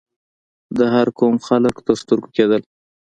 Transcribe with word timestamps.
د 0.77 0.79
هر 0.93 1.07
قوم 1.19 1.35
خلک 1.47 1.75
تر 1.87 1.95
سترګو 2.01 2.29
کېدل. 2.37 2.61